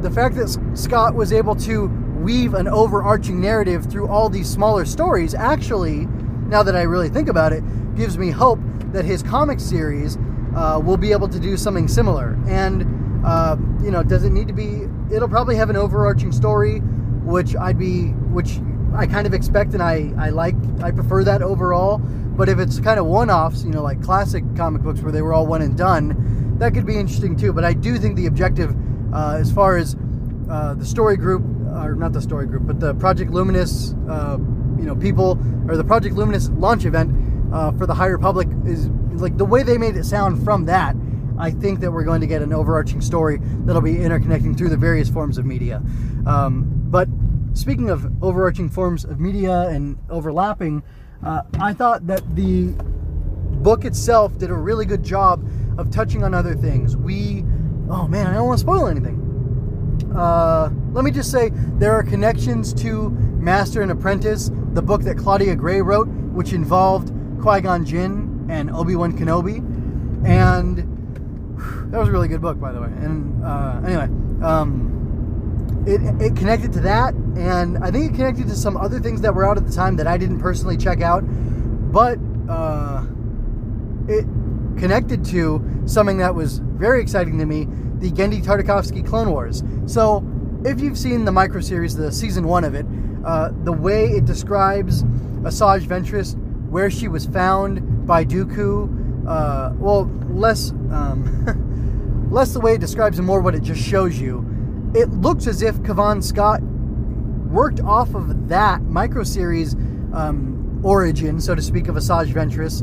the 0.00 0.10
fact 0.10 0.34
that 0.36 0.48
Scott 0.74 1.14
was 1.14 1.32
able 1.32 1.54
to 1.56 1.86
weave 2.20 2.54
an 2.54 2.66
overarching 2.66 3.40
narrative 3.40 3.86
through 3.86 4.08
all 4.08 4.28
these 4.28 4.48
smaller 4.48 4.84
stories 4.84 5.34
actually, 5.34 6.06
now 6.48 6.62
that 6.64 6.74
I 6.74 6.82
really 6.82 7.08
think 7.08 7.28
about 7.28 7.52
it, 7.52 7.62
gives 7.94 8.18
me 8.18 8.30
hope 8.30 8.58
that 8.92 9.04
his 9.04 9.22
comic 9.22 9.60
series 9.60 10.18
uh, 10.56 10.80
will 10.84 10.96
be 10.96 11.12
able 11.12 11.28
to 11.28 11.38
do 11.38 11.56
something 11.56 11.86
similar. 11.86 12.36
And, 12.48 13.24
uh, 13.24 13.56
you 13.82 13.90
know, 13.90 14.02
does 14.02 14.24
it 14.24 14.30
need 14.30 14.48
to 14.48 14.54
be, 14.54 14.88
it'll 15.14 15.28
probably 15.28 15.54
have 15.56 15.70
an 15.70 15.76
overarching 15.76 16.32
story, 16.32 16.80
which 17.22 17.54
I'd 17.54 17.78
be, 17.78 18.08
which 18.32 18.58
I 18.94 19.06
kind 19.06 19.26
of 19.26 19.34
expect 19.34 19.74
and 19.74 19.82
I, 19.82 20.12
I 20.18 20.30
like, 20.30 20.54
I 20.82 20.90
prefer 20.90 21.24
that 21.24 21.42
overall. 21.42 21.98
But 21.98 22.48
if 22.48 22.58
it's 22.58 22.78
kind 22.78 23.00
of 23.00 23.06
one 23.06 23.30
offs, 23.30 23.64
you 23.64 23.70
know, 23.70 23.82
like 23.82 24.02
classic 24.02 24.44
comic 24.56 24.82
books 24.82 25.00
where 25.00 25.10
they 25.10 25.22
were 25.22 25.34
all 25.34 25.46
one 25.46 25.60
and 25.60 25.76
done, 25.76 26.56
that 26.58 26.72
could 26.72 26.86
be 26.86 26.96
interesting 26.96 27.36
too. 27.36 27.52
But 27.52 27.64
I 27.64 27.72
do 27.72 27.98
think 27.98 28.16
the 28.16 28.26
objective, 28.26 28.76
uh, 29.12 29.36
as 29.40 29.50
far 29.50 29.76
as 29.76 29.96
uh, 30.48 30.74
the 30.74 30.86
story 30.86 31.16
group 31.16 31.42
or 31.72 31.94
not 31.94 32.12
the 32.12 32.22
story 32.22 32.46
group, 32.46 32.66
but 32.66 32.80
the 32.80 32.94
Project 32.94 33.32
Luminous, 33.32 33.94
uh, 34.08 34.38
you 34.78 34.84
know, 34.84 34.94
people 34.94 35.38
or 35.68 35.76
the 35.76 35.84
Project 35.84 36.14
Luminous 36.14 36.48
launch 36.50 36.84
event 36.84 37.12
uh, 37.52 37.72
for 37.72 37.86
the 37.86 37.94
High 37.94 38.06
Republic 38.06 38.48
is 38.64 38.88
like 39.20 39.36
the 39.36 39.44
way 39.44 39.62
they 39.62 39.78
made 39.78 39.96
it 39.96 40.04
sound 40.04 40.42
from 40.44 40.66
that. 40.66 40.94
I 41.38 41.50
think 41.50 41.80
that 41.80 41.90
we're 41.92 42.04
going 42.04 42.20
to 42.20 42.26
get 42.26 42.42
an 42.42 42.52
overarching 42.52 43.00
story 43.00 43.38
that'll 43.64 43.82
be 43.82 43.94
interconnecting 43.94 44.56
through 44.56 44.70
the 44.70 44.76
various 44.76 45.08
forms 45.08 45.38
of 45.38 45.46
media. 45.46 45.82
Um, 46.26 46.66
but 46.90 47.08
speaking 47.54 47.90
of 47.90 48.10
overarching 48.22 48.68
forms 48.68 49.04
of 49.04 49.20
media 49.20 49.68
and 49.68 49.98
overlapping, 50.10 50.82
uh, 51.24 51.42
I 51.60 51.72
thought 51.72 52.06
that 52.06 52.36
the 52.36 52.74
book 53.62 53.84
itself 53.84 54.38
did 54.38 54.50
a 54.50 54.54
really 54.54 54.86
good 54.86 55.02
job 55.02 55.48
of 55.78 55.90
touching 55.90 56.24
on 56.24 56.34
other 56.34 56.54
things. 56.54 56.96
We, 56.96 57.44
oh 57.90 58.06
man, 58.08 58.26
I 58.26 58.34
don't 58.34 58.46
want 58.46 58.58
to 58.58 58.62
spoil 58.62 58.86
anything. 58.86 59.24
Uh, 60.14 60.70
let 60.92 61.04
me 61.04 61.10
just 61.10 61.30
say 61.30 61.50
there 61.78 61.92
are 61.92 62.02
connections 62.02 62.72
to 62.74 63.10
Master 63.10 63.82
and 63.82 63.90
Apprentice, 63.90 64.50
the 64.72 64.82
book 64.82 65.02
that 65.02 65.16
Claudia 65.16 65.54
Gray 65.56 65.80
wrote, 65.80 66.08
which 66.08 66.52
involved 66.52 67.12
Qui 67.40 67.60
Gon 67.60 67.84
Jinn 67.84 68.46
and 68.48 68.70
Obi 68.70 68.96
Wan 68.96 69.16
Kenobi. 69.16 69.58
And 70.26 70.78
that 71.92 71.98
was 71.98 72.08
a 72.08 72.12
really 72.12 72.28
good 72.28 72.40
book, 72.40 72.58
by 72.60 72.72
the 72.72 72.80
way. 72.80 72.88
And 72.88 73.44
uh, 73.44 73.80
anyway, 73.84 74.04
um, 74.42 75.07
it, 75.88 76.00
it 76.20 76.36
connected 76.36 76.72
to 76.74 76.80
that, 76.80 77.14
and 77.36 77.78
I 77.78 77.90
think 77.90 78.12
it 78.12 78.16
connected 78.16 78.46
to 78.48 78.56
some 78.56 78.76
other 78.76 79.00
things 79.00 79.22
that 79.22 79.34
were 79.34 79.48
out 79.48 79.56
at 79.56 79.66
the 79.66 79.72
time 79.72 79.96
that 79.96 80.06
I 80.06 80.18
didn't 80.18 80.38
personally 80.38 80.76
check 80.76 81.00
out, 81.00 81.22
but 81.22 82.18
uh, 82.48 83.06
it 84.06 84.26
connected 84.78 85.24
to 85.26 85.64
something 85.86 86.18
that 86.18 86.34
was 86.34 86.58
very 86.58 87.00
exciting 87.00 87.38
to 87.38 87.46
me 87.46 87.66
the 88.00 88.10
Genndy 88.10 88.44
Tartakovsky 88.44 89.04
Clone 89.04 89.30
Wars. 89.30 89.62
So, 89.86 90.24
if 90.64 90.80
you've 90.80 90.98
seen 90.98 91.24
the 91.24 91.32
micro 91.32 91.60
series, 91.60 91.96
the 91.96 92.12
season 92.12 92.46
one 92.46 92.64
of 92.64 92.74
it, 92.74 92.86
uh, 93.24 93.50
the 93.64 93.72
way 93.72 94.10
it 94.10 94.26
describes 94.26 95.02
Asajj 95.42 95.86
Ventress, 95.86 96.36
where 96.68 96.90
she 96.90 97.08
was 97.08 97.26
found 97.26 98.06
by 98.06 98.24
Dooku, 98.24 99.26
uh, 99.26 99.72
well, 99.76 100.04
less 100.28 100.70
um, 100.70 102.28
less 102.30 102.52
the 102.52 102.60
way 102.60 102.74
it 102.74 102.80
describes 102.80 103.18
and 103.18 103.26
more 103.26 103.40
what 103.40 103.54
it 103.54 103.62
just 103.62 103.82
shows 103.82 104.20
you. 104.20 104.44
It 104.94 105.10
looks 105.10 105.46
as 105.46 105.62
if 105.62 105.82
Cavan 105.84 106.22
Scott 106.22 106.62
worked 106.62 107.80
off 107.80 108.14
of 108.14 108.48
that 108.48 108.82
micro 108.82 109.22
series 109.22 109.74
um, 110.14 110.80
origin, 110.82 111.40
so 111.40 111.54
to 111.54 111.62
speak, 111.62 111.88
of 111.88 111.96
Asajj 111.96 112.32
Ventress, 112.32 112.82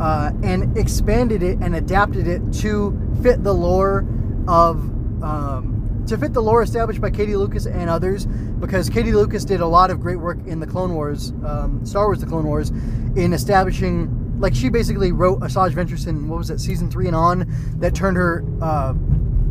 uh, 0.00 0.32
and 0.42 0.76
expanded 0.76 1.42
it 1.42 1.58
and 1.58 1.76
adapted 1.76 2.26
it 2.26 2.40
to 2.54 2.98
fit 3.22 3.44
the 3.44 3.52
lore 3.52 4.04
of 4.48 4.78
um, 5.22 6.04
to 6.06 6.18
fit 6.18 6.34
the 6.34 6.42
lore 6.42 6.62
established 6.62 7.00
by 7.00 7.10
Katie 7.10 7.36
Lucas 7.36 7.66
and 7.66 7.88
others, 7.88 8.26
because 8.26 8.90
Katie 8.90 9.12
Lucas 9.12 9.44
did 9.44 9.60
a 9.60 9.66
lot 9.66 9.90
of 9.90 10.00
great 10.00 10.18
work 10.18 10.38
in 10.46 10.60
the 10.60 10.66
Clone 10.66 10.94
Wars, 10.94 11.32
um, 11.46 11.80
Star 11.86 12.06
Wars: 12.06 12.20
The 12.20 12.26
Clone 12.26 12.46
Wars, 12.46 12.70
in 13.16 13.32
establishing. 13.32 14.20
Like 14.40 14.54
she 14.54 14.68
basically 14.68 15.12
wrote 15.12 15.40
Asajj 15.40 15.70
Ventress 15.70 16.08
in 16.08 16.28
what 16.28 16.38
was 16.38 16.50
it, 16.50 16.60
season 16.60 16.90
three 16.90 17.06
and 17.06 17.14
on, 17.14 17.46
that 17.78 17.94
turned 17.94 18.16
her 18.16 18.44
uh, 18.60 18.92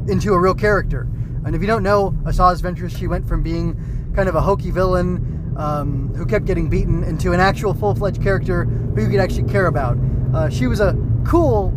into 0.09 0.33
a 0.33 0.39
real 0.39 0.53
character. 0.53 1.07
And 1.45 1.55
if 1.55 1.61
you 1.61 1.67
don't 1.67 1.83
know 1.83 2.11
Asajj 2.23 2.61
Ventress, 2.61 2.97
she 2.97 3.07
went 3.07 3.27
from 3.27 3.43
being 3.43 3.77
kind 4.15 4.29
of 4.29 4.35
a 4.35 4.41
hokey 4.41 4.71
villain 4.71 5.53
um, 5.57 6.13
who 6.15 6.25
kept 6.25 6.45
getting 6.45 6.69
beaten 6.69 7.03
into 7.03 7.31
an 7.31 7.39
actual 7.39 7.73
full-fledged 7.73 8.21
character 8.21 8.65
who 8.65 9.01
you 9.01 9.09
could 9.09 9.19
actually 9.19 9.51
care 9.51 9.67
about. 9.67 9.97
Uh, 10.33 10.49
she 10.49 10.67
was 10.67 10.79
a 10.79 10.97
cool, 11.25 11.73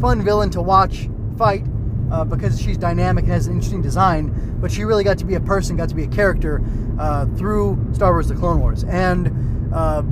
fun 0.00 0.24
villain 0.24 0.50
to 0.50 0.62
watch 0.62 1.08
fight 1.36 1.64
uh, 2.10 2.24
because 2.24 2.60
she's 2.60 2.76
dynamic 2.76 3.24
and 3.24 3.32
has 3.32 3.46
an 3.46 3.54
interesting 3.54 3.82
design, 3.82 4.58
but 4.60 4.70
she 4.70 4.84
really 4.84 5.04
got 5.04 5.18
to 5.18 5.24
be 5.24 5.34
a 5.34 5.40
person, 5.40 5.76
got 5.76 5.88
to 5.88 5.94
be 5.94 6.04
a 6.04 6.08
character 6.08 6.62
uh, 6.98 7.26
through 7.36 7.78
Star 7.92 8.12
Wars 8.12 8.28
The 8.28 8.34
Clone 8.34 8.60
Wars. 8.60 8.84
And 8.84 9.72
uh, 9.74 10.02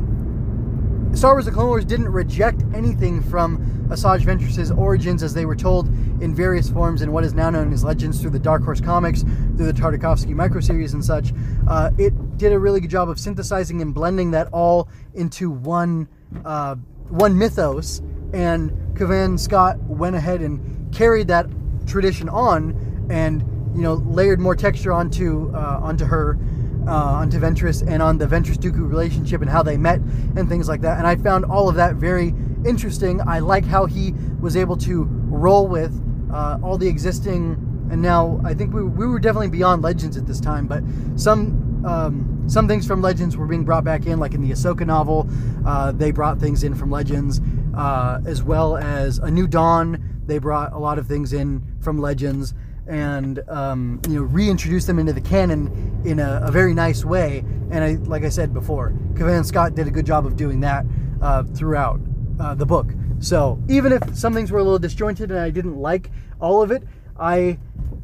Star 1.14 1.34
Wars 1.34 1.44
The 1.44 1.50
Clone 1.50 1.68
Wars 1.68 1.84
didn't 1.84 2.08
reject 2.08 2.62
anything 2.72 3.20
from 3.20 3.58
Asajj 3.88 4.20
Ventress' 4.20 4.76
origins 4.76 5.22
as 5.22 5.34
they 5.34 5.44
were 5.44 5.56
told 5.56 5.88
in 6.22 6.34
various 6.34 6.70
forms 6.70 7.02
in 7.02 7.10
what 7.10 7.24
is 7.24 7.34
now 7.34 7.50
known 7.50 7.72
as 7.72 7.82
Legends 7.82 8.20
through 8.20 8.30
the 8.30 8.38
Dark 8.38 8.62
Horse 8.62 8.80
comics, 8.80 9.22
through 9.22 9.66
the 9.66 9.72
Tartakovsky 9.72 10.34
microseries 10.34 10.94
and 10.94 11.04
such. 11.04 11.32
Uh, 11.68 11.90
it 11.98 12.38
did 12.38 12.52
a 12.52 12.58
really 12.58 12.80
good 12.80 12.90
job 12.90 13.08
of 13.08 13.18
synthesizing 13.18 13.82
and 13.82 13.92
blending 13.92 14.30
that 14.30 14.48
all 14.52 14.88
into 15.14 15.50
one 15.50 16.08
uh, 16.44 16.76
one 17.08 17.36
mythos, 17.36 18.00
and 18.32 18.70
Cavan 18.96 19.36
Scott 19.36 19.78
went 19.82 20.14
ahead 20.14 20.40
and 20.40 20.94
carried 20.94 21.26
that 21.26 21.46
tradition 21.86 22.28
on, 22.28 23.06
and 23.10 23.42
you 23.74 23.82
know 23.82 23.94
layered 23.94 24.38
more 24.38 24.54
texture 24.54 24.92
onto 24.92 25.50
uh, 25.54 25.80
onto 25.82 26.04
her, 26.04 26.38
uh, 26.86 27.20
onto 27.20 27.38
Ventress, 27.38 27.86
and 27.86 28.02
on 28.02 28.18
the 28.18 28.26
Ventress 28.26 28.56
Dooku 28.56 28.88
relationship 28.88 29.40
and 29.40 29.50
how 29.50 29.62
they 29.62 29.76
met 29.76 30.00
and 30.36 30.48
things 30.48 30.68
like 30.68 30.80
that. 30.82 30.98
And 30.98 31.06
I 31.06 31.16
found 31.16 31.44
all 31.44 31.68
of 31.68 31.74
that 31.76 31.96
very 31.96 32.34
interesting. 32.64 33.20
I 33.26 33.38
like 33.38 33.64
how 33.64 33.86
he 33.86 34.12
was 34.40 34.56
able 34.56 34.76
to 34.78 35.04
roll 35.04 35.66
with 35.66 35.92
uh, 36.32 36.58
all 36.62 36.78
the 36.78 36.88
existing. 36.88 37.66
And 37.90 38.00
now 38.00 38.40
I 38.44 38.54
think 38.54 38.72
we, 38.72 38.82
we 38.82 39.06
were 39.06 39.18
definitely 39.18 39.48
beyond 39.48 39.82
Legends 39.82 40.16
at 40.16 40.26
this 40.26 40.40
time, 40.40 40.66
but 40.66 40.82
some 41.16 41.84
um, 41.84 42.44
some 42.46 42.68
things 42.68 42.86
from 42.86 43.00
Legends 43.00 43.36
were 43.36 43.46
being 43.46 43.64
brought 43.64 43.84
back 43.84 44.06
in, 44.06 44.18
like 44.18 44.34
in 44.34 44.42
the 44.42 44.50
Ahsoka 44.50 44.86
novel. 44.86 45.28
Uh, 45.64 45.92
they 45.92 46.10
brought 46.10 46.38
things 46.38 46.62
in 46.62 46.74
from 46.74 46.90
Legends, 46.90 47.40
uh, 47.74 48.20
as 48.26 48.42
well 48.42 48.76
as 48.76 49.18
A 49.18 49.30
New 49.30 49.46
Dawn. 49.46 50.22
They 50.26 50.38
brought 50.38 50.72
a 50.72 50.78
lot 50.78 50.98
of 50.98 51.06
things 51.06 51.32
in 51.32 51.62
from 51.80 51.98
Legends 51.98 52.54
and 52.90 53.38
um, 53.48 54.00
you 54.08 54.16
know 54.16 54.22
reintroduced 54.22 54.86
them 54.86 54.98
into 54.98 55.12
the 55.12 55.20
canon 55.20 56.02
in 56.04 56.18
a, 56.18 56.40
a, 56.42 56.50
very 56.50 56.74
nice 56.74 57.04
way. 57.04 57.38
And 57.70 57.84
I, 57.84 57.92
like 58.08 58.24
I 58.24 58.28
said 58.28 58.52
before, 58.52 58.92
Cavan 59.16 59.44
Scott 59.44 59.76
did 59.76 59.86
a 59.86 59.90
good 59.90 60.04
job 60.04 60.26
of 60.26 60.36
doing 60.36 60.60
that 60.60 60.84
uh, 61.22 61.44
throughout 61.44 62.00
uh, 62.40 62.54
the 62.56 62.66
book. 62.66 62.88
So 63.20 63.62
even 63.68 63.92
if 63.92 64.16
some 64.16 64.34
things 64.34 64.50
were 64.50 64.58
a 64.58 64.64
little 64.64 64.78
disjointed 64.78 65.30
and 65.30 65.38
I 65.38 65.50
didn't 65.50 65.76
like 65.76 66.10
all 66.40 66.62
of 66.62 66.72
it, 66.72 66.82
I 67.18 67.58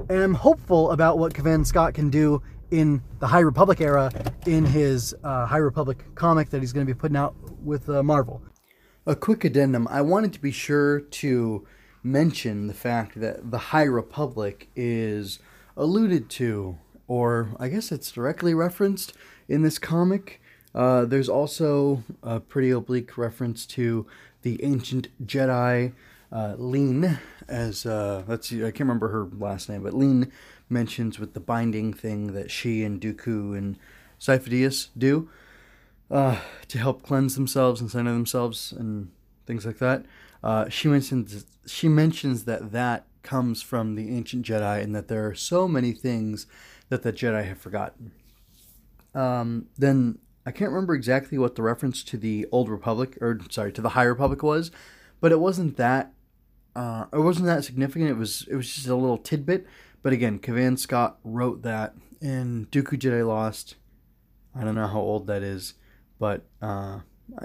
am 0.09 0.35
hopeful 0.35 0.93
about 0.93 1.19
what 1.19 1.35
Cavan 1.35 1.65
Scott 1.65 1.95
can 1.95 2.09
do 2.09 2.41
in 2.71 3.03
the 3.19 3.27
High 3.27 3.41
Republic 3.41 3.81
era 3.81 4.13
in 4.47 4.65
his 4.65 5.15
uh, 5.25 5.47
High 5.47 5.57
Republic 5.57 6.05
comic 6.15 6.51
that 6.51 6.61
he's 6.61 6.73
going 6.73 6.87
to 6.87 6.93
be 6.93 6.99
putting 6.99 7.17
out 7.17 7.35
with 7.63 7.89
uh, 7.89 8.03
Marvel. 8.05 8.41
A 9.07 9.17
quick 9.17 9.45
addendum 9.45 9.89
I 9.89 10.03
wanted 10.03 10.33
to 10.35 10.41
be 10.41 10.53
sure 10.53 11.01
to 11.01 11.67
mention 12.07 12.69
the 12.69 12.75
fact 12.75 13.21
that 13.21 13.51
the 13.51 13.59
High 13.59 13.83
Republic 13.83 14.69
is 14.77 15.39
alluded 15.77 16.31
to, 16.31 16.79
or 17.09 17.51
I 17.59 17.69
guess 17.69 17.91
it's 17.91 18.11
directly 18.13 18.55
referenced 18.55 19.13
in 19.49 19.63
this 19.63 19.79
comic. 19.79 20.41
Uh, 20.75 21.05
there's 21.05 21.29
also 21.29 22.05
a 22.23 22.39
pretty 22.39 22.71
oblique 22.71 23.19
reference 23.19 23.67
to 23.67 24.07
the 24.43 24.63
ancient 24.63 25.09
Jedi, 25.27 25.93
uh, 26.31 26.55
Lene, 26.57 27.19
as 27.49 27.87
uh, 27.87 28.23
let's 28.27 28.49
see, 28.49 28.61
I 28.61 28.71
can't 28.71 28.81
remember 28.81 29.09
her 29.09 29.29
last 29.39 29.69
name, 29.69 29.83
but 29.83 29.95
Lene 29.95 30.31
mentions 30.69 31.19
with 31.19 31.35
the 31.35 31.41
binding 31.41 31.93
thing 31.93 32.33
that 32.35 32.51
she 32.51 32.85
and 32.85 33.01
Dooku 33.01 33.57
and 33.57 33.79
Sifo-Dyas 34.21 34.89
do 34.97 35.29
uh, 36.11 36.39
to 36.69 36.79
help 36.79 37.03
cleanse 37.03 37.35
themselves 37.35 37.81
and 37.81 37.91
center 37.91 38.13
themselves 38.13 38.73
and 38.73 39.11
things 39.47 39.65
like 39.67 39.79
that. 39.79 40.05
Uh, 40.43 40.69
she 40.69 40.89
mentions 40.89 41.45
she 41.67 41.89
mentions 41.89 42.45
that 42.45 42.73
that 42.73 43.07
comes 43.23 43.61
from 43.61 43.97
the 43.97 44.15
ancient 44.15 44.47
Jedi 44.47 44.83
and 44.83 44.95
that 44.95 45.09
there 45.09 45.27
are 45.27 45.35
so 45.35 45.67
many 45.67 45.93
things 45.93 46.47
that 46.89 47.03
the 47.03 47.13
Jedi 47.13 47.45
have 47.45 47.59
forgotten. 47.59 48.13
Um, 49.15 49.67
then 49.77 50.19
I 50.45 50.53
can't 50.53 50.71
remember 50.71 50.95
exactly 50.95 51.39
what 51.39 51.57
the 51.57 51.63
reference 51.63 52.05
to 52.05 52.17
the 52.17 52.47
Old 52.53 52.69
Republic 52.69 53.19
or 53.21 53.41
sorry 53.51 53.73
to 53.73 53.83
the 53.83 53.91
High 53.91 54.05
Republic 54.05 54.43
was, 54.43 54.71
but 55.21 55.33
it 55.33 55.41
wasn't 55.41 55.77
that 55.77 56.13
uh, 56.77 57.07
it 57.13 57.21
wasn't 57.21 57.47
that 57.47 57.65
significant. 57.65 58.11
It 58.11 58.17
was 58.17 58.47
it 58.49 58.55
was 58.55 58.73
just 58.73 58.87
a 58.87 58.95
little 58.95 59.19
tidbit. 59.19 59.67
But 60.03 60.13
again, 60.13 60.39
Cavan 60.39 60.77
Scott 60.77 61.19
wrote 61.25 61.63
that 61.63 61.95
in 62.21 62.67
Dooku 62.71 62.99
Jedi 62.99 63.27
Lost. 63.27 63.75
I 64.55 64.63
don't 64.63 64.75
know 64.75 64.87
how 64.87 65.01
old 65.01 65.27
that 65.27 65.43
is, 65.43 65.75
but 66.21 66.45
uh, 66.63 67.01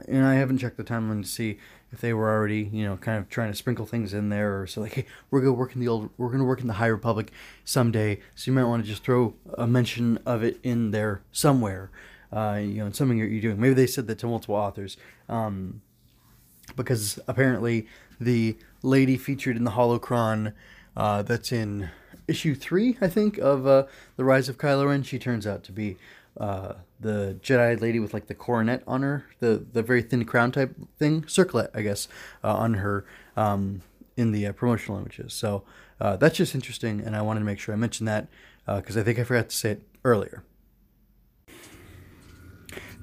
and 0.08 0.26
I 0.26 0.36
haven't 0.36 0.60
checked 0.60 0.78
the 0.78 0.84
timeline 0.84 1.24
to 1.24 1.28
see 1.28 1.58
if 1.92 2.00
they 2.02 2.14
were 2.14 2.30
already, 2.30 2.70
you 2.72 2.86
know, 2.86 2.98
kind 2.98 3.18
of 3.18 3.30
trying 3.30 3.52
to 3.52 3.58
sprinkle 3.58 3.86
things 3.86 4.14
in 4.14 4.30
there, 4.30 4.62
or 4.62 4.68
so 4.68 4.82
like, 4.82 4.94
hey, 4.94 5.06
we're 5.30 5.42
gonna 5.42 5.54
work 5.54 5.74
in 5.76 5.82
the 5.82 5.88
old, 5.88 6.10
we're 6.18 6.32
gonna 6.32 6.46
work 6.46 6.62
in 6.62 6.68
the 6.68 6.74
High 6.74 6.88
Republic 6.88 7.32
someday, 7.66 8.20
so 8.36 8.50
you 8.50 8.56
might 8.56 8.64
want 8.64 8.84
to 8.84 8.90
just 8.90 9.04
throw 9.04 9.34
a 9.58 9.68
mention 9.68 10.18
of 10.26 10.44
it 10.44 10.60
in 10.64 10.92
there 10.92 11.22
somewhere, 11.32 11.92
uh, 12.32 12.60
you 12.62 12.76
know, 12.76 12.86
in 12.86 12.94
something 12.94 13.18
you're 13.18 13.42
doing. 13.42 13.60
Maybe 13.60 13.74
they 13.74 13.88
said 13.88 14.08
that 14.08 14.20
to 14.20 14.28
multiple 14.28 14.56
authors, 14.56 14.98
um, 15.28 15.82
because 16.76 17.20
apparently 17.28 17.88
the 18.20 18.56
lady 18.84 19.18
featured 19.18 19.58
in 19.58 19.64
the 19.64 19.72
holocron 19.72 20.54
uh, 20.96 21.22
that's 21.24 21.52
in 21.52 21.90
issue 22.28 22.56
three, 22.56 22.98
I 23.02 23.08
think, 23.08 23.38
of 23.38 23.68
uh, 23.68 23.86
the 24.16 24.24
Rise 24.24 24.48
of 24.48 24.58
Kylo 24.58 24.88
Ren, 24.88 25.04
she 25.04 25.20
turns 25.20 25.46
out 25.46 25.64
to 25.66 25.72
be 25.72 25.98
uh, 26.40 26.74
the 27.00 27.38
Jedi 27.42 27.80
lady 27.80 28.00
with 28.00 28.14
like 28.14 28.28
the 28.28 28.36
coronet 28.36 28.84
on 28.88 29.02
her, 29.02 29.26
the 29.40 29.66
the 29.72 29.84
very 29.84 30.02
thin 30.02 30.26
crown 30.26 30.52
type 30.52 30.76
thing, 30.98 31.28
circlet, 31.28 31.72
I 31.74 31.82
guess, 31.82 32.08
uh, 32.44 32.54
on 32.54 32.76
her 32.76 33.06
um, 33.36 33.82
in 34.16 34.32
the 34.32 34.48
uh, 34.48 34.54
promotional 34.54 35.00
images. 35.00 35.34
So 35.34 35.64
uh, 36.00 36.18
that's 36.18 36.38
just 36.38 36.56
interesting, 36.56 37.02
and 37.02 37.16
I 37.16 37.22
wanted 37.22 37.42
to 37.42 37.46
make 37.46 37.60
sure 37.60 37.74
I 37.74 37.78
mentioned 37.78 38.08
that 38.08 38.28
because 38.66 38.98
uh, 38.98 39.02
I 39.02 39.04
think 39.04 39.20
I 39.20 39.24
forgot 39.24 39.50
to 39.50 39.56
say 39.56 39.72
it 39.72 39.84
earlier. 40.04 40.44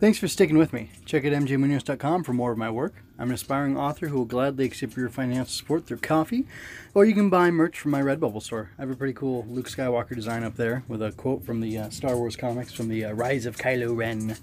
Thanks 0.00 0.18
for 0.18 0.28
sticking 0.28 0.56
with 0.56 0.72
me. 0.72 0.90
Check 1.06 1.24
out 1.24 1.32
mjmunoz.com 1.32 2.22
for 2.22 2.32
more 2.32 2.52
of 2.52 2.58
my 2.58 2.70
work. 2.70 2.94
I'm 3.18 3.30
an 3.30 3.34
aspiring 3.34 3.76
author 3.76 4.06
who 4.06 4.18
will 4.18 4.26
gladly 4.26 4.64
accept 4.64 4.96
your 4.96 5.08
financial 5.08 5.46
support 5.46 5.86
through 5.86 5.96
coffee, 5.96 6.46
or 6.94 7.04
you 7.04 7.14
can 7.14 7.30
buy 7.30 7.50
merch 7.50 7.80
from 7.80 7.90
my 7.90 8.00
Redbubble 8.00 8.40
store. 8.40 8.70
I 8.78 8.82
have 8.82 8.92
a 8.92 8.94
pretty 8.94 9.12
cool 9.12 9.44
Luke 9.48 9.68
Skywalker 9.68 10.14
design 10.14 10.44
up 10.44 10.54
there 10.54 10.84
with 10.86 11.02
a 11.02 11.10
quote 11.10 11.44
from 11.44 11.60
the 11.60 11.76
uh, 11.76 11.90
Star 11.90 12.16
Wars 12.16 12.36
comics 12.36 12.72
from 12.72 12.88
the 12.88 13.06
uh, 13.06 13.12
Rise 13.12 13.44
of 13.44 13.56
Kylo 13.56 13.96
Ren. 13.96 14.36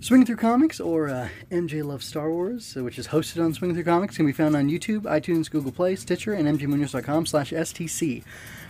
Swinging 0.00 0.26
Through 0.26 0.36
Comics, 0.36 0.78
or 0.78 1.08
uh, 1.08 1.28
MJ 1.50 1.84
Loves 1.84 2.06
Star 2.06 2.30
Wars, 2.30 2.76
uh, 2.76 2.84
which 2.84 3.00
is 3.00 3.08
hosted 3.08 3.44
on 3.44 3.52
Swing 3.52 3.74
Through 3.74 3.82
Comics, 3.82 4.16
can 4.16 4.26
be 4.26 4.32
found 4.32 4.54
on 4.54 4.70
YouTube, 4.70 5.00
iTunes, 5.02 5.50
Google 5.50 5.72
Play, 5.72 5.96
Stitcher, 5.96 6.32
and 6.32 6.46
mjmunoz.com 6.46 7.26
slash 7.26 7.50
STC. 7.50 8.22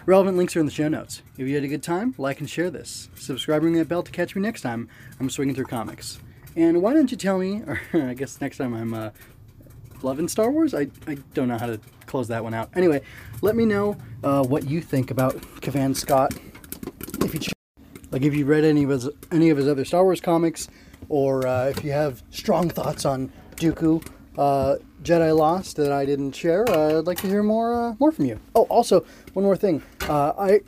Relevant 0.06 0.38
links 0.38 0.56
are 0.56 0.61
in 0.61 0.66
the 0.66 0.73
show 0.73 0.88
notes. 0.88 1.20
If 1.37 1.47
you 1.47 1.54
had 1.54 1.64
a 1.64 1.68
good 1.68 1.82
time, 1.82 2.14
like 2.16 2.40
and 2.40 2.49
share 2.49 2.70
this. 2.70 3.11
Subscribe 3.14 3.62
ring 3.62 3.75
that 3.75 3.88
bell 3.88 4.02
to 4.02 4.11
catch 4.11 4.35
me 4.35 4.40
next 4.40 4.62
time 4.62 4.88
I'm 5.20 5.28
swinging 5.28 5.54
through 5.54 5.66
comics. 5.66 6.18
And 6.56 6.80
why 6.80 6.94
don't 6.94 7.11
you 7.11 7.16
tell 7.18 7.37
me, 7.37 7.62
or 7.66 7.78
I 7.92 8.14
guess 8.14 8.40
next 8.40 8.56
time 8.56 8.73
I'm 8.73 8.94
uh, 8.94 9.11
love 10.02 10.18
in 10.18 10.28
Star 10.28 10.50
Wars. 10.50 10.73
I, 10.73 10.88
I 11.06 11.18
don't 11.35 11.49
know 11.49 11.58
how 11.58 11.66
to 11.66 11.78
close 12.06 12.28
that 12.28 12.42
one 12.42 12.54
out. 12.54 12.70
Anyway, 12.75 13.02
let 13.42 13.54
me 13.54 13.66
know 13.66 13.99
uh, 14.25 14.44
what 14.44 14.66
you 14.66 14.80
think 14.80 15.11
about 15.11 15.37
Cavan 15.61 15.94
Scott. 15.94 16.32
If 17.20 17.35
you 17.35 17.40
like, 18.11 18.23
if 18.23 18.35
you 18.35 18.47
read 18.47 18.64
any 18.64 18.85
of 18.85 18.88
his 18.88 19.11
any 19.30 19.50
of 19.50 19.58
his 19.58 19.68
other 19.68 19.85
Star 19.85 20.04
Wars 20.04 20.23
comics, 20.23 20.68
or 21.09 21.47
uh, 21.47 21.67
if 21.67 21.85
you 21.85 21.93
have 21.93 22.23
strong 22.31 22.69
thoughts 22.69 23.05
on 23.05 23.33
Dooku, 23.57 24.07
uh, 24.37 24.77
Jedi 25.03 25.37
Lost 25.37 25.77
that 25.77 25.93
I 25.93 26.05
didn't 26.05 26.33
share, 26.33 26.69
uh, 26.69 26.99
I'd 26.99 27.07
like 27.07 27.19
to 27.19 27.27
hear 27.27 27.43
more 27.43 27.75
uh, 27.75 27.95
more 27.99 28.12
from 28.12 28.27
you. 28.27 28.41
Oh, 28.55 28.62
also 28.65 29.05
one 29.33 29.45
more 29.45 29.57
thing. 29.57 29.83
Uh, 30.09 30.33
I 30.38 30.61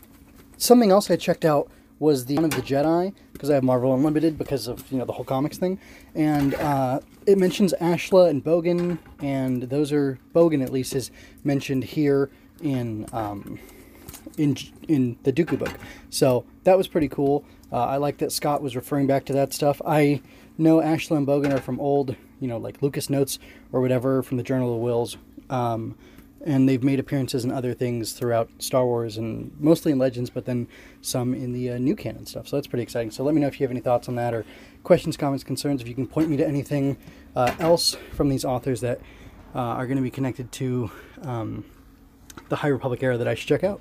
something 0.56 0.90
else 0.90 1.10
I 1.10 1.16
checked 1.16 1.44
out 1.44 1.70
was 1.98 2.24
the 2.24 2.34
Dawn 2.34 2.46
of 2.46 2.50
the 2.52 2.62
Jedi 2.62 3.14
because 3.32 3.50
I 3.50 3.54
have 3.54 3.62
Marvel 3.62 3.94
Unlimited 3.94 4.38
because 4.38 4.66
of 4.66 4.90
you 4.90 4.98
know 4.98 5.04
the 5.04 5.12
whole 5.12 5.24
comics 5.24 5.58
thing, 5.58 5.78
and 6.14 6.54
uh, 6.54 7.00
it 7.26 7.38
mentions 7.38 7.72
Ashla 7.80 8.28
and 8.30 8.42
Bogan, 8.42 8.98
and 9.22 9.64
those 9.64 9.92
are 9.92 10.18
Bogan 10.34 10.62
at 10.62 10.72
least 10.72 10.94
is 10.94 11.10
mentioned 11.44 11.84
here 11.84 12.30
in 12.62 13.06
um, 13.12 13.58
in 14.40 14.56
in 14.88 15.02
the 15.22 15.32
Dooku 15.32 15.58
book. 15.58 15.74
So 16.08 16.44
that 16.64 16.76
was 16.76 16.88
pretty 16.88 17.08
cool. 17.08 17.44
Uh, 17.72 17.84
I 17.94 17.96
like 18.06 18.18
that 18.18 18.32
Scott 18.32 18.62
was 18.62 18.74
referring 18.74 19.06
back 19.06 19.24
to 19.26 19.32
that 19.32 19.52
stuff. 19.52 19.80
I 19.86 20.22
know 20.58 20.80
Ashla 20.80 21.16
and 21.18 21.26
Bogan 21.26 21.52
are 21.52 21.60
from 21.60 21.78
old, 21.78 22.16
you 22.40 22.48
know, 22.48 22.58
like 22.66 22.82
Lucas 22.82 23.08
notes 23.08 23.38
or 23.72 23.80
whatever 23.80 24.22
from 24.22 24.36
the 24.38 24.42
Journal 24.42 24.74
of 24.74 24.80
Whills, 24.80 25.16
Um, 25.50 25.96
and 26.44 26.68
they've 26.68 26.82
made 26.82 26.98
appearances 26.98 27.44
in 27.44 27.52
other 27.52 27.74
things 27.74 28.12
throughout 28.12 28.48
Star 28.58 28.84
Wars 28.84 29.18
and 29.18 29.52
mostly 29.60 29.92
in 29.92 29.98
Legends, 29.98 30.30
but 30.30 30.44
then 30.46 30.66
some 31.02 31.34
in 31.34 31.52
the 31.52 31.70
uh, 31.72 31.78
new 31.78 31.94
canon 31.94 32.24
stuff. 32.26 32.48
So 32.48 32.56
that's 32.56 32.66
pretty 32.66 32.82
exciting. 32.82 33.10
So 33.10 33.22
let 33.24 33.34
me 33.34 33.40
know 33.40 33.46
if 33.46 33.60
you 33.60 33.64
have 33.64 33.70
any 33.70 33.80
thoughts 33.80 34.08
on 34.08 34.14
that 34.16 34.32
or 34.32 34.44
questions, 34.82 35.16
comments, 35.16 35.44
concerns. 35.44 35.82
If 35.82 35.88
you 35.88 35.94
can 35.94 36.06
point 36.06 36.30
me 36.30 36.36
to 36.38 36.46
anything 36.46 36.96
uh, 37.36 37.54
else 37.58 37.96
from 38.16 38.30
these 38.30 38.44
authors 38.44 38.80
that 38.80 39.00
uh, 39.54 39.58
are 39.58 39.86
going 39.86 39.96
to 39.96 40.02
be 40.02 40.10
connected 40.10 40.50
to 40.52 40.90
um, 41.22 41.64
the 42.48 42.56
High 42.56 42.68
Republic 42.68 43.02
era 43.02 43.18
that 43.18 43.28
I 43.28 43.34
should 43.34 43.48
check 43.48 43.62
out. 43.62 43.80